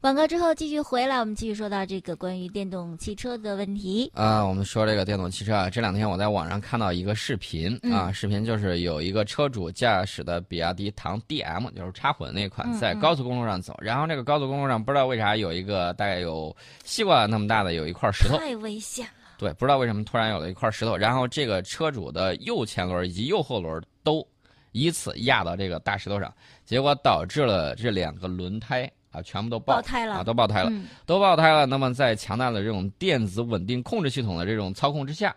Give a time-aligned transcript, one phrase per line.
[0.00, 4.08] 广告之后继续回来，我们继续说到这个关于电动汽车的问题。
[4.14, 19.12] 啊，我们说这个电动汽车啊，这两天我在网上看到一个视频啊，视频就是有一个车主驾驶的比亚迪唐 DM，就是插混那款，在高速公路上走，然后这个高速公路上不知道为啥有一个大概有西瓜那么大的有一块石头，太危险了。
[19.36, 24.24] 对，不知道为什么突然有了一块石头，然后这个车主的右前轮以及右后轮都
[24.70, 26.32] 依次压到这个大石头上，
[26.64, 28.88] 结果导致了这两个轮胎。
[29.10, 30.72] 啊，全部都爆胎了啊，都爆胎了，
[31.06, 31.66] 都爆胎了。
[31.66, 35.34] 那么，在强大的这种电子稳定控制系统的这种操控之下，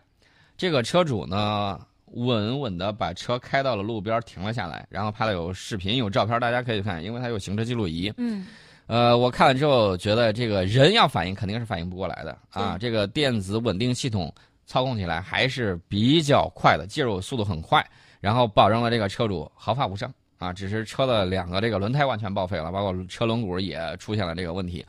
[0.58, 8.14] 这个车主呢，稳稳的把车开到了路边停了下来，然后拍了有视频、有照片，大家可以看，因为他有行车记录仪。
[8.18, 8.46] 嗯，
[8.88, 12.78] 呃，我看了之后觉得，这个人要反应肯定是反应不过来的啊。
[12.78, 14.34] 这个电子稳定系统
[14.66, 17.86] 操控起来还是比较快的，介入速度很快，
[18.20, 20.14] 然后保证了这个车主毫发无伤。
[20.42, 24.84] 啊，只是车的两个这个轮胎完全报废了，包括车轮毂也出现了这个问题，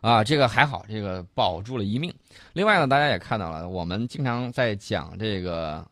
[0.00, 2.14] 啊，这个还好，这个保住了一命。
[2.52, 5.84] 另外呢，大家也看到了，我们经常在讲这个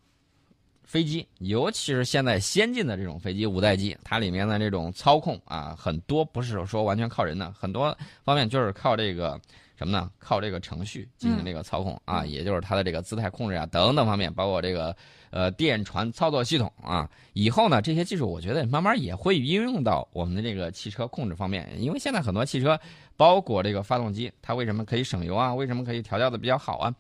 [0.85, 9.41] 飞机，尤其是现在先进的这种飞机五代机，它里面的这种操控啊，很多不是说完全靠人的，很多方面就是靠这个
[9.81, 10.11] 什么呢？
[10.19, 14.95] 靠这个程序进行这个操控啊，也就是它的这个姿态控制啊等等方面，包括这个。
[15.33, 21.71] 呃，电传操作系统啊，以后呢，这些技术我觉得慢慢也会应用到我们的这个汽车控制方面。
[21.79, 22.77] 因为现在很多汽车，
[23.17, 25.55] 包括这个发动机，它为什么可以省油啊？
[25.55, 26.93] 为什么可以调教的比较好啊？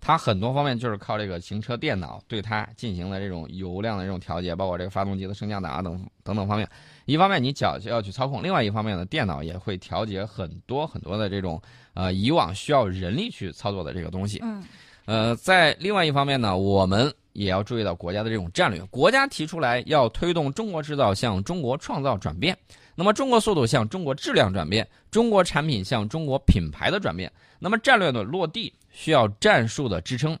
[0.00, 6.68] 它很多方面就是靠这个行车电脑对它进行了这种油量的这种调节，包括这个发动机的升降档啊等等等方面。
[7.06, 11.60] 一方面你脚要去操控，另外一方面呢，电脑也会调节很多很多的这种
[11.94, 14.38] 呃以往需要人力去操作的这个东西。
[14.42, 14.62] 嗯。
[15.06, 17.10] 呃，在另外一方面呢，我们。
[17.36, 22.56] 也要注意到国家的这种战略，国家提出来要推动中国制造向中国创造转变，
[22.94, 30.34] 那么中国速度向中国质量转变，中国产品向中国品牌的转变，那么战略的落地需要战术的支撑，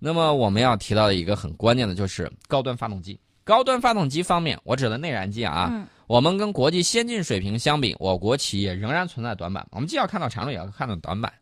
[0.00, 11.32] 那么我们要提到的一个很关键的就是高端发动机，高端发动机方面，我指的内燃机啊，我们跟国际先进水平相比，我国企业仍然存在短板，我们既要看到长处，也要看到短板。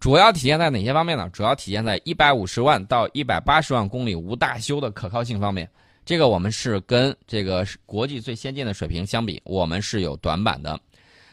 [0.00, 1.30] 主要体现在哪些方面呢？
[1.32, 5.70] 主要体现在一百五十万到一百八十万公里无大修的可靠性方面。
[6.04, 10.76] 这个我们是跟这个国际最先进的水平相比，我们是有短板的。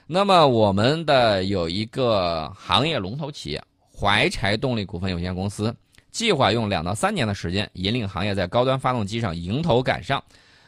[0.06, 3.60] 那么我们的有一个行业龙头企业
[3.92, 5.76] 怀柴动力股份有限公司，
[6.12, 10.24] 计划用两到三年的时间，引领行业在高端发动机上迎头赶上。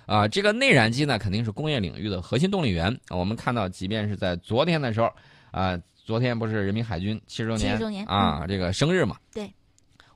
[0.05, 2.97] 啊，这个内燃机呢，肯定是工业领域的核心动力源。
[3.09, 5.09] 我们看到，即便是在昨天的时候，
[5.51, 5.79] 啊。
[6.05, 7.57] 昨天不是人民海军七十周
[7.89, 9.17] 年啊，这个生日嘛？
[9.33, 9.51] 对，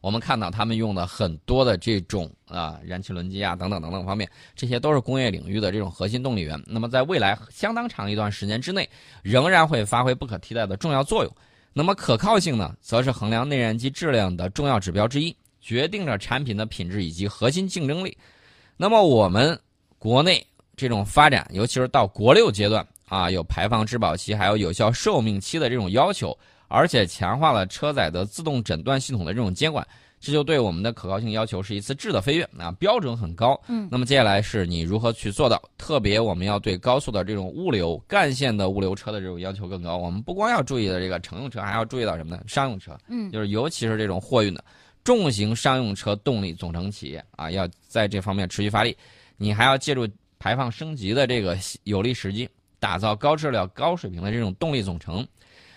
[0.01, 6.61] 我们看到他们用的很多的这种啊燃气轮机啊等等等等方面，这些都是工业领域的这种核心动力源。
[6.67, 8.87] 那么在未来相当长一段时间之内，
[9.23, 11.35] 仍然会发挥不可替代的重要作用。
[11.73, 18.15] 那么可靠性呢，则是衡量内燃机质量的重要指标之一，决定着产品的品质以及核心竞争力。
[18.77, 19.59] 那么我们
[19.99, 20.43] 国内
[20.75, 22.83] 这种发展，尤其是到国六阶段。
[23.09, 26.37] 啊，有排放质保期，还有有效寿命期的这种要求，
[26.67, 29.83] 而且强化了车载的自动诊断系统的这种监管，
[30.19, 33.59] 这就对我们的可靠性要求是一次质的飞跃啊，标准很高。
[33.67, 35.59] 嗯，那么接下来是你如何去做到？
[35.75, 39.97] 特别我们要对高速的这种物流干线的物流车的这种要求更高。
[39.97, 42.43] 我们不光要注意的这个乘用车，还要注意到什么呢？
[42.45, 42.95] 商用车。
[43.07, 44.63] 嗯，就是尤其是这种货运的
[45.03, 48.95] 重型商用车动力总成企业啊，要在这方面持续发力。
[49.39, 50.07] 你还要借助
[50.37, 52.47] 排放升级的这个有利时机。
[52.81, 55.27] 打造高质量、高水平的这种动力总成。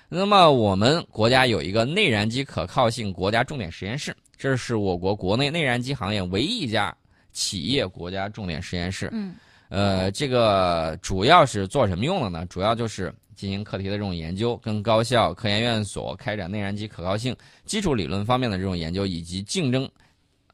[0.08, 6.96] 那么，我们国家有一个内燃机可靠性国家重点实验室，这是我国国内内燃机行业唯一一家
[7.32, 9.08] 企业国家重点实验室。
[9.10, 9.34] 嗯，
[9.68, 12.46] 呃，这个主要是做什么用的呢？
[12.46, 17.34] 主要就是进行课题的这种研究，跟高校、科研院所开展内燃机可靠性
[17.64, 19.90] 基础理论方面的这种研究，以及竞争、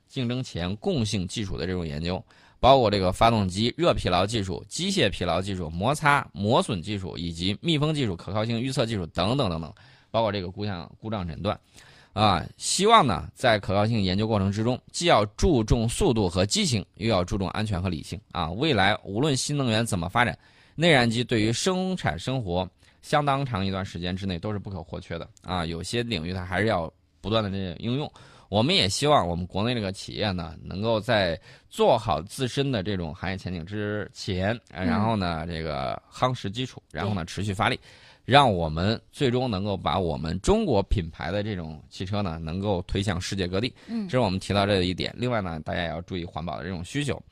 [0.08, 2.24] 竞争前共性技术的这种研究。
[2.60, 9.72] 包括这个发动机热疲劳技术、机械疲劳技术、摩擦磨损技术以及密封技术、可靠性预测技术等等等等，
[10.10, 11.58] 包括这个故障故障诊断，
[12.12, 18.50] 啊，希望呢在可靠性研究过程之中，既要注重速度和激情，又要注重安全和理性啊。
[18.50, 20.36] 未来无论新能源怎么发展，
[20.74, 22.68] 内燃机对于生产生活
[23.02, 25.64] 相当长一段时间之内都是不可或缺的啊。
[25.64, 28.10] 有些领域它还是要不断的这应用。
[28.48, 37.78] 我们也希望我们国内这个企业呢，能够在做好自身的这种行业前景之前，然后呢，这个夯实基础，然后呢，持续发力，
[38.24, 43.70] 让我们最终能够把我们中国品牌的这种汽车呢，能够推向世界各地。
[43.86, 45.14] 嗯，这是我们提到这一点。
[45.14, 47.22] 另外呢，大家也要注意环保的这种需求。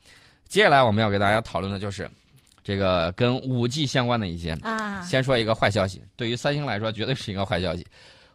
[0.47, 2.07] 接下来我们要给大家讨论的就是，
[2.63, 4.51] 这个跟五 G 相关的一些。
[4.61, 7.83] 啊，先说一个坏消息，对于三星来说绝对是一个坏消息。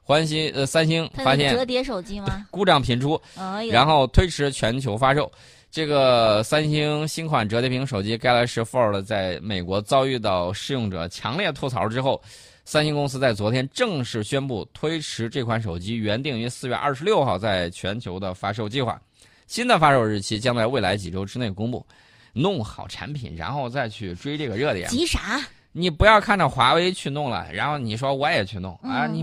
[0.05, 2.47] 欢喜呃，三星发现折叠手机吗？
[2.51, 5.31] 故障频出，哎，然后推迟全球发售。
[5.71, 12.21] 这个三星新款折叠屏手机 Galaxy Fold 在美国遭遇到试用者强烈吐槽之后，
[12.65, 19.01] 三星公司在昨天正式宣布推迟这款手机原定于四月二十六号在全球的发售计划。
[19.47, 21.87] 新的发售日期将在未来几周之内公布。
[22.35, 24.89] 弄好产品，然后再去追这个热点。
[24.89, 25.39] 急啥？
[25.71, 29.07] 你不要看着华为去弄了，然后你说我也去弄啊！
[29.07, 29.23] 嗯你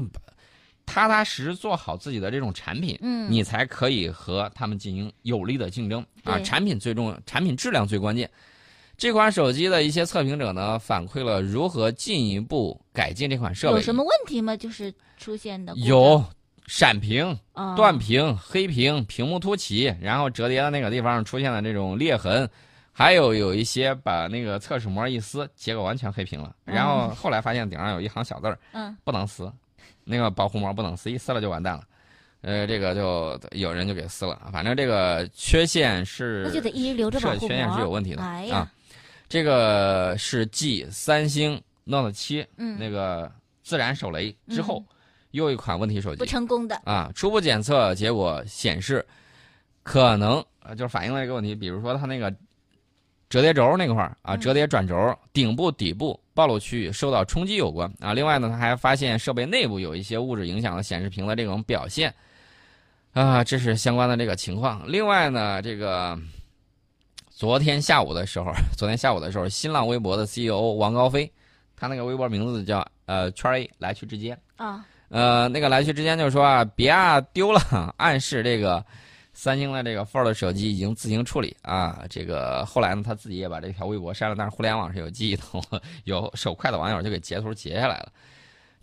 [0.89, 6.39] 踏踏实实做好自己的这种产品，嗯，你才可以和他们进行有力的竞争啊！
[6.39, 8.29] 产品最重要，产品质量最关键。
[8.97, 13.75] 这款手机的一些测评者呢，反馈了如何进一步改进这款设备。
[13.75, 14.57] 有什么问题吗？
[14.57, 16.21] 就是出现的有
[16.67, 22.49] 闪屏、啊断屏、黑屏、屏幕凸起，然后折叠的那个地方出现了这种裂痕，
[22.91, 26.53] 还有有一些把那个测试膜一撕，结果完全黑屏了。
[26.65, 29.49] 然后后来发现顶上有一行小字儿，嗯不能撕，
[30.09, 31.83] 那个保护膜不能撕，一撕了就完蛋了。
[32.41, 38.71] 呃，这个就有人就给撕了，反正这个缺陷是那就得一直留着保缺陷是有问题的哎啊。
[39.27, 43.29] 这个是继三星 Note 七嗯，那个
[43.61, 44.83] 自然手雷之后，
[45.31, 47.11] 又一款问题手机不成功的，啊。
[47.13, 49.05] 初步检测结果显示，
[49.83, 52.33] 可能呃就是反映了一个问题，比如说它那个
[53.27, 58.13] 折叠轴那块儿啊，嗯折叠转轴顶部底部暴露区域受到冲击有关啊。
[58.13, 62.13] 另外呢，他还发现设备内部有一些物质影响了显示屏的这种表现
[63.11, 64.81] 啊，这是相关的这个情况。
[64.87, 66.17] 另外呢，这个
[67.29, 71.29] 昨天下午的时候，昨天下午的时候，新浪微博的 CEO 王高飞，
[71.75, 74.39] 他那个微博名字叫呃圈 A 来去之间。
[74.55, 78.85] 啊，呃，那个来去之间就说啊，别啊丢了，暗示这个
[79.41, 82.03] 三星的这个 Fold 手机已经自行处理啊。
[82.09, 85.43] 这个后来呢，他自己也把这条微博删了，但是互联网是有记忆的，
[86.03, 88.11] 有手快的网友就给截图截下来了。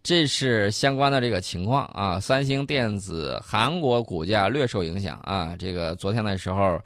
[0.02, 2.18] 这是相关的这个情况啊。
[2.18, 5.54] 三星电子韩国股价略受影响啊。
[5.58, 6.80] 这个昨天的时候，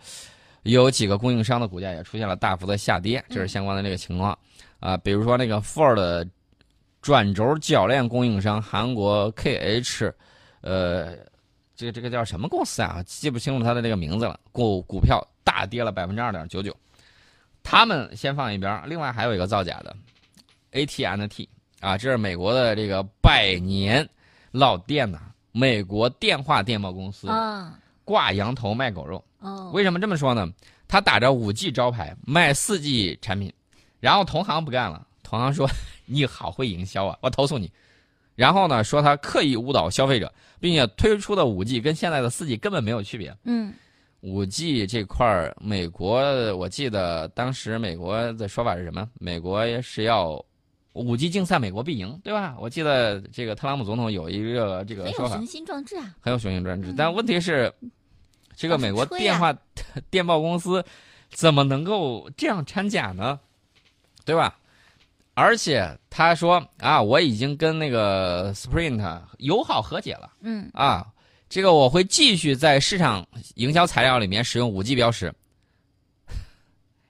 [0.64, 4.36] 有几个供应商的股价也出现了大幅的下跌，这是相关的这个情况
[4.80, 4.96] 啊。
[4.96, 6.28] 比如说那个 Ford
[7.00, 10.12] 转轴铰链供应商韩国 KH，
[10.62, 11.14] 呃，
[11.80, 13.02] 这个这个叫什么公司啊？
[13.06, 14.38] 记不清楚它的这个名字了。
[14.52, 16.76] 股股票大跌了百分之二点九九。
[17.62, 19.96] 他们先放一边，另外还有一个造假的
[20.72, 21.48] AT&T
[21.80, 24.06] 啊，这是美国的这个百年
[24.50, 25.20] 老店呐、
[25.52, 29.24] 美国电话电报公司啊，挂羊头卖狗肉。
[29.38, 30.46] 哦，为什么这么说呢？
[30.86, 33.50] 他打着五 G 招牌卖四 G 产品，
[34.00, 35.66] 然后同行不干了，同行说
[36.04, 37.72] 你好会营销啊，我投诉你。
[38.40, 43.36] 然后呢，说他刻意误导消费者，并且推出的五 G 跟现在的四 G 根本没有区别。
[43.44, 43.74] 嗯，
[44.22, 46.22] 五 G 这块儿，美国
[46.56, 49.06] 我记得当时美国的说法是什么？
[49.18, 50.42] 美国是要
[50.94, 52.56] 五 G 竞赛，美国必赢，对吧？
[52.58, 56.94] 我记得这个特朗普总统有一个这个说法，很有雄心壮志啊，很有雄心壮志嗯。
[56.96, 57.70] 但问题是，
[58.56, 59.54] 这个美国电话、
[60.08, 60.82] 电报公司
[61.28, 63.38] 怎么能够这样掺假呢？
[64.24, 64.56] 对吧？
[65.34, 71.06] 而且他说啊，我已经跟那个 Sprint 友好和解了嗯，啊，
[71.48, 75.32] 这个我会继续在市场营销材料里面使用五 G 标识。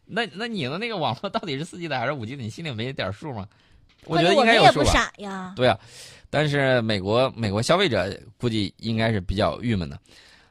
[0.05, 2.43] 那那你的那个网络到底是四 G 的还是五 G 的？
[2.43, 3.47] 你心里没点数吗？
[4.07, 4.93] 我觉得应该有数吧。
[4.93, 5.79] 傻呀，对啊，
[6.31, 9.99] 但是美国美国消费者估计应该是比较郁闷的。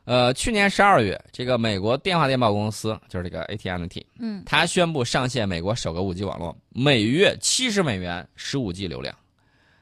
[0.05, 9.15] 呃，去年十二月，这个美国电话电报公司就是这个 AT&T，嗯，它宣布上线美国首个五 G 网络，每月七十美元，十五 G 流量。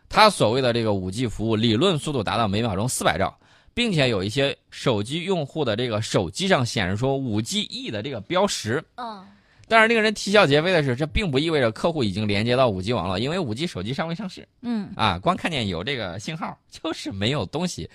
[0.09, 3.38] 它所谓的这个五 G 服务理论速度达到每秒钟四百兆，
[3.74, 8.83] 并且有一些手机用户的这个手机上显示出五 G E 的这个标识。
[8.95, 9.25] 哦，
[9.67, 14.47] 但是令人啼笑皆非的是，这并不意味着客户已经连接到五 G 网络，因为五 G 手机尚未上市。
[14.62, 17.89] 嗯，啊，光看见有这个信号，就是没有东西。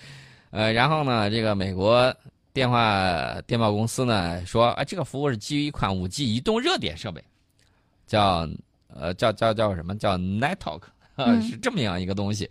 [0.55, 2.15] 呃，然后呢，这个美国
[2.53, 7.23] 电话电报公司呢说，啊，这个服务是基于一款 5G 移动热点设备，
[8.05, 8.47] 叫
[8.93, 10.81] 呃叫叫叫什么叫 NetTalk，、
[11.41, 12.47] 是这么样一个东西。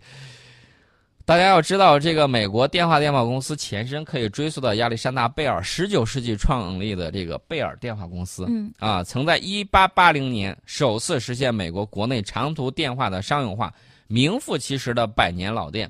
[1.23, 8.45] 大家要知道，这个美国电话电报公司前身可以追溯到亚历山大贝尔十九世纪创立的这个贝尔电话公司。
[8.49, 13.73] 嗯，啊，曾在1880年首次实现美国国内长途电话的商用化，
[14.07, 15.89] 名副其实的百年老店。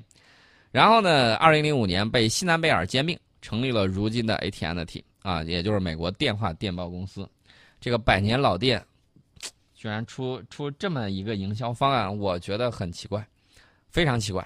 [0.74, 7.30] 然后呢二零零五年被西南贝尔兼并，成立了如今的 AT&T 啊，也就是美国电话电报公司。
[7.80, 8.84] 这个百年老店，
[9.76, 13.24] 居然出出这么一个营销方案，我觉得很奇怪，
[13.92, 14.44] 非常奇怪。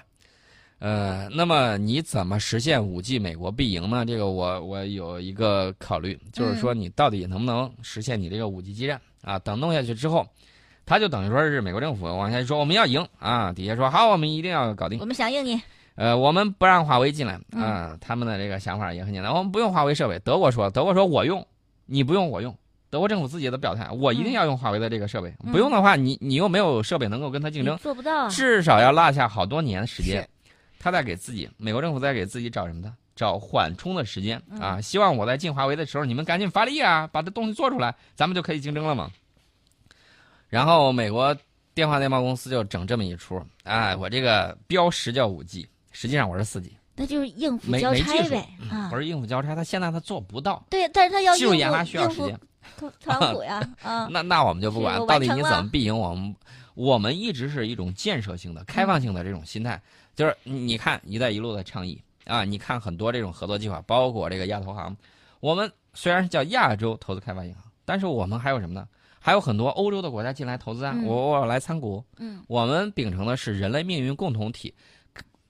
[0.80, 4.04] 呃，那么你怎么实现五 G 美国必赢呢？
[4.04, 9.38] 这个我我有一个考虑，就是说你到底能不能实现你这个五 G 基站啊？
[9.38, 10.28] 等弄下去之后，
[10.84, 15.06] 他就等于说是美国政府往下说我们要赢啊，底下说好，我们一定要搞定我。
[15.06, 15.58] 们响应你。
[15.98, 20.16] 呃，我们不让华为进来嗯啊、他们的这个想法也很简单，我们不用华为设备。
[20.20, 21.44] 德国说，德国说我用，
[21.86, 22.56] 你不用我用。
[22.88, 28.28] 德国政府自己的表态，我一定要用华为的这个设备，嗯不用的话，你你又没有设备能够跟他竞争，做不到啊。
[28.28, 30.26] 至少要落下好多年的时间。
[30.78, 32.94] 他在给自己，美国政府在给自己找什么呢？
[33.16, 34.80] 找缓冲的时间嗯啊！
[34.80, 39.10] 希望我在进华为的时候，你们赶紧发力啊，把这东西做出来，咱们就可以竞争了嘛。
[40.48, 41.36] 然后美国
[41.74, 45.68] 电话电报公司就整这么一出，哎，我这个标识叫五 G，
[46.00, 48.96] 实际上我是四级那就是应付没交差呗啊我。
[48.96, 52.28] 是应付交差，他现在他做不到，对，但是他要技术研发需要时间。
[52.28, 54.06] 应付特特朗普呀 啊。
[54.08, 56.32] 那那我们就不管到底你怎么必赢，我们
[56.74, 59.82] 我们一直是一种建设性的、开放性的这种心态，
[60.14, 64.96] 就是你看“一带一路”的倡议啊，你看很多这种合作计划，包括这个亚投行，
[65.40, 68.86] 我们虽然是叫亚洲投资开发银行，但是我们还有什么呢？
[69.18, 74.72] 还有很多欧洲的国家进来投资啊，嗯我我要来参股，嗯我们秉承的是人类命运共同体。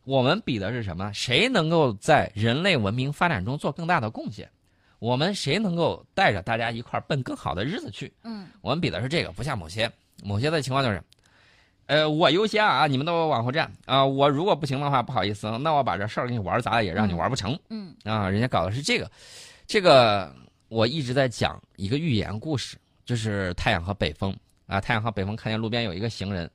[0.08, 1.12] 我们比的是什么？
[1.12, 4.48] 谁能够在人类文明发展中做更大的贡献？
[5.00, 8.10] 我们谁能够带着大家一块儿奔更好的日子去？
[8.24, 9.90] 嗯我们比的是这个，不像某些
[10.24, 11.02] 某些的情况就是，
[11.84, 18.30] 呃，我优先啊，你们都往后站啊、我如果不行的话，不好意思，那我把这事儿给你玩砸了，也让你玩不成、嗯啊。
[18.30, 19.10] 人家搞的是这个，
[19.66, 20.34] 这个
[20.70, 24.34] 我一直在讲一个寓言故事，就是太阳和北风
[24.66, 24.80] 啊。
[24.80, 26.50] 太阳和北风看见路边有一个行人，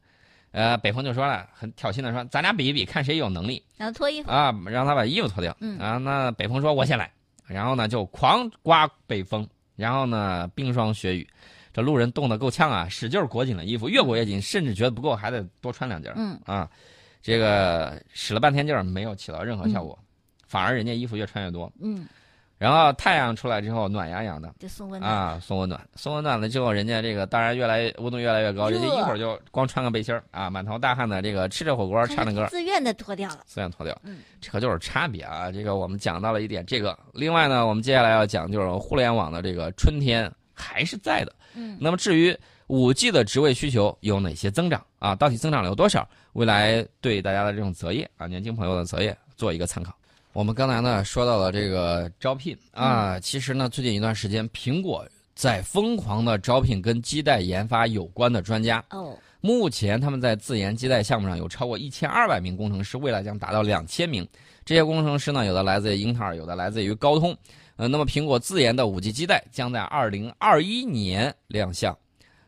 [0.53, 4.29] 呃，北风就说了，很挑衅的说，咱俩比一比，看谁有能力然后脱衣服。
[4.29, 5.53] 啊，让他把衣服脱掉。
[5.59, 7.11] 嗯啊，那北风说，我先来，
[7.47, 9.45] 然后呢就狂刮北风，
[9.75, 11.27] 然后呢冰霜雪雨。
[11.73, 16.69] 这路人冻得够呛啊，使劲裹紧了衣服，越裹越紧，甚至觉得不够，还得多穿两件嗯啊。
[17.19, 19.97] 这个使了半天劲儿，没有起到任何效果，
[20.45, 21.71] 反而人家衣服越穿越多。
[21.81, 22.05] 嗯，
[22.57, 25.11] 然后太阳出来之后，暖洋洋的就送温暖。
[25.11, 33.39] 啊，送温暖，送温暖了之后，人家这个当然越来温度越来越高，人家一会儿就光穿个背心儿啊，满头大汗的，这个吃着火锅唱着歌，自愿的脱掉了。
[33.45, 35.51] 自愿脱掉嗯，这可就是差别啊。
[35.51, 41.33] 这个我们讲到了一点，这个另外呢，我们接下来要讲就是互联网的这个春天还是在的。
[41.55, 42.35] 嗯那么至于
[42.67, 45.13] 五 G 的职位需求有哪些增长啊？
[45.13, 46.07] 到底增长了有多少？
[46.31, 49.93] 未来对大家的这种择业啊，年轻朋友的择业做一个参考。
[50.33, 58.83] 我们刚才呢说到了这个招聘啊，其实呢最近一段时间，苹果在疯狂的招聘跟基带研发有关的专家。
[58.89, 64.27] 哦，目前他们在自研基带项目上有超过一千二百名工程师，未来将达到两千名。
[64.65, 67.37] 这些工程师呢，有的来自于英特尔，有的来自于高通。
[67.75, 71.95] 呃，那么苹果自研的五 G 基带将在二零二一年亮相。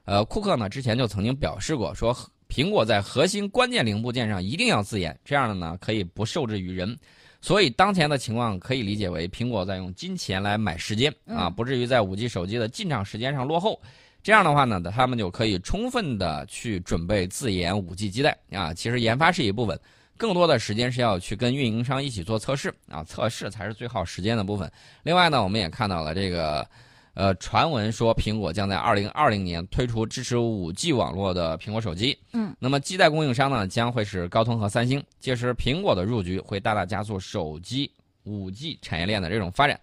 [0.05, 2.17] 呃，库克呢之前就曾经表示过，说
[2.49, 6.97] 苹果在核心关键零部件上一定要自研，这样的呢可以不受制于人。
[7.45, 13.79] 所以当前的情况可以理解为苹果在用金钱来买时间啊，嗯不至于在五 G 手机的进场时间上落后。
[14.23, 18.73] 这样的话呢，他们就可以充分的去准备自研五 G 基带啊。
[18.73, 19.79] 其实研发是一部分，
[20.17, 24.71] 更多的时间是要去跟运营商一起做测试啊，测试才是最耗时间的部分。
[25.03, 26.67] 另外呢，我们也看到了这个，
[27.15, 32.17] 呃，传闻说苹果将在二零二零年推出支持五 G 网络的苹果手机。
[32.33, 37.89] 嗯，那么基带供应商呢将会是高通和三星，届时苹果的入局会大大加速手机
[38.25, 39.79] 五 G 产业链的这种发展。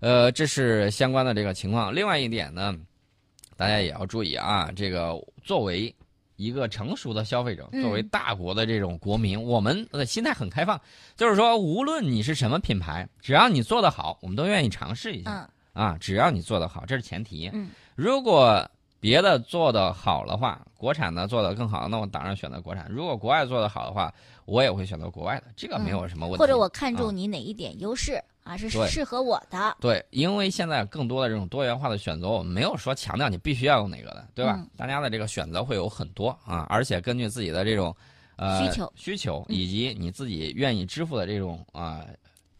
[0.00, 1.94] 呃，这是相关的这个情况。
[1.94, 2.74] 另外一点呢，
[3.54, 5.12] 大家也要注意啊，这个
[5.44, 5.94] 作为
[6.36, 10.80] 一个成熟的消费者，嗯作为大国的这种国民，我们的心态很开放，
[11.16, 15.30] 就是说，无论你是什么品牌，只要你做得好，我们都愿意尝试一下。
[15.32, 17.50] 嗯啊，只要你做得好，这是前提。
[17.52, 18.66] 嗯，如果
[19.00, 22.86] 别的做得好的话，国产的做得更好，那我当然选择国产。
[22.88, 24.12] 如果国外做得好的话，
[24.44, 26.38] 我也会选择国外的，这个没有什么问题。
[26.38, 29.76] 或者我看啊中你哪一点优势啊，是适合我的。
[29.80, 34.54] 对，因为现在更多的这种多元化的选择，我们没有说强调你必须要用哪个的，对吧？
[34.56, 37.94] 嗯大家的这个选择会有很多啊，而且根据自己的这种
[38.36, 42.04] 呃需求需求嗯以及你自己愿意支付的这种啊、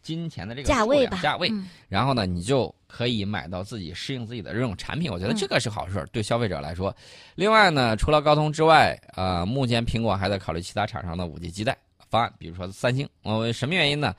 [0.03, 5.11] 金钱的这个价位吧，价位，嗯然后呢，你就可以买到自己适应自己的这种产品。
[5.11, 6.95] 我觉得嗯这个是好事儿，对消费者来说。
[7.35, 11.75] 另外呢，除了高通之外，啊，目前苹果还在考虑其他厂商的五 G 基带
[12.09, 13.07] 方案，比如说三星。
[13.23, 14.13] 呃，什么原因呢？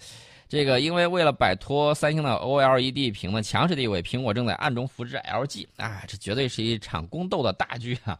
[0.48, 5.66] 这个因为为了摆脱三星的 OLED 屏的强势地位，苹果正在暗中扶持 LG。
[5.76, 8.18] 啊，这绝对是一场宫斗的大局啊！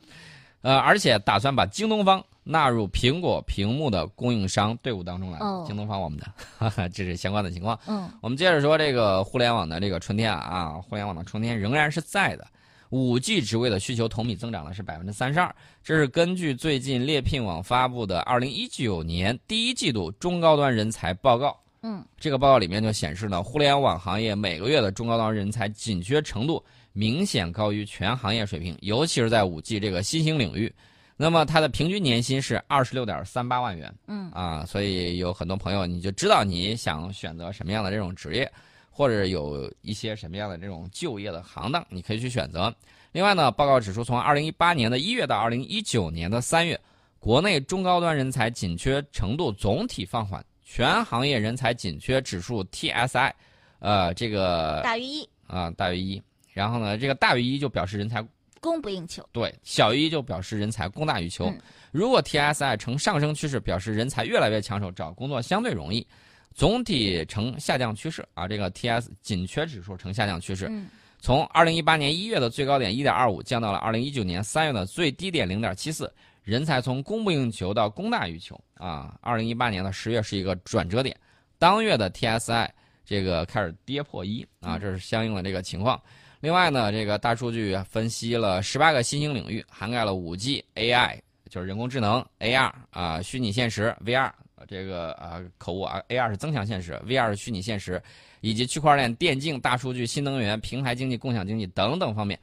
[0.63, 5.39] 呃，而且打算把京东方纳入苹果屏幕的供应商队伍当中来。
[5.39, 6.27] 哦京东方我们的，
[6.59, 7.79] 哈哈，这是相关的情况。
[7.87, 12.47] 嗯我们接着说这个互联网的这个春天啊啊，互联网的春天仍然是在的。
[12.91, 21.59] 五 G 职位的需求同比增长的是百分之三十二，这是根据最近猎聘网发布的二零一九年第一季度中高端人才报告。
[21.83, 30.73] 嗯，这个报告里面就显示呢，互联网行业每个月的中高端人才紧缺程度明显高于全行业水平，尤其是在五 G 这个新兴领域。
[31.17, 34.31] 那么它的平均年薪是二十六点三八万元，嗯。
[34.33, 38.51] 啊，所以有很多朋友你就知道你想选择什么样的这种职业，
[38.91, 42.75] 或者有一些什么样的这种就业的行当，你可以去选择。
[43.13, 46.79] 另外呢，报告指出，从二零一八年的一月到二零一九年的三月，
[47.21, 53.33] 国内中高端人才紧缺程度总体放缓，全行业人才紧缺指数 TSI，
[53.79, 56.21] 呃，这个大于一，啊大于一，
[56.53, 58.21] 然后呢，这个大于一就表示人才
[58.65, 59.23] 供不应求。
[59.31, 61.49] 对，小于一就表示人才供大于求。
[61.49, 61.61] 嗯
[61.93, 66.05] 如果 TSI 呈上升趋势，表示人才越来越抢手，找工作相对容易；
[66.53, 70.67] 总体呈下降趋势啊，这个 TS 紧缺指数呈下降趋势。
[70.69, 70.89] 嗯
[71.21, 79.17] 从二零一八年一月的最高点一点二五降到了二零一九年三月的最低点零点七四，人才从供不应求到供大于求啊。
[79.21, 81.17] 二零一八年的十月是一个转折点，
[81.59, 82.69] 当月的 TSI
[83.05, 85.99] 这个开始跌破一啊，这是相应的这个情况。
[86.45, 94.31] 另外呢，这个大数据分析了十八个新兴领域，涵盖了五 G、AI，就是人工智能、AR 啊、虚拟现实、VR，
[94.69, 97.99] 这个啊口误啊，AR 是增强现实，VR 是虚拟现实，
[98.43, 102.39] 以及区块链、电竞、大数据、新能源、平台经济、共享经济等等方面，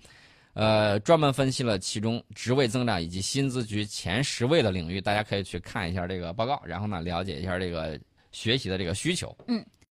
[0.54, 8.00] 呃，专门分析了其中职位增长以及薪资局前十位的领域，大家可以去看一下这个报告，然后呢，了解一下这个
[8.32, 9.38] 学习的这个需求。
[9.48, 9.64] 嗯。